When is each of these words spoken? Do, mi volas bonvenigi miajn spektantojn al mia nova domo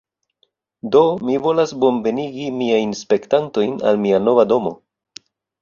Do, 0.95 1.01
mi 1.27 1.35
volas 1.43 1.75
bonvenigi 1.83 2.47
miajn 2.63 2.97
spektantojn 3.03 3.79
al 3.91 4.03
mia 4.07 4.23
nova 4.31 4.51
domo 4.55 4.77